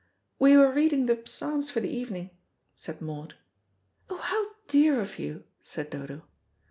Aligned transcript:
"We 0.39 0.57
were 0.57 0.71
reading 0.71 1.05
the 1.05 1.21
Psalms 1.25 1.69
for 1.69 1.79
the 1.79 1.87
evening," 1.95 2.31
said 2.75 3.03
Maud. 3.03 3.35
"Oh, 4.09 4.17
how 4.17 4.47
dear 4.67 4.99
of 4.99 5.19
you!" 5.19 5.43
said 5.61 5.91
Dodo. 5.91 6.23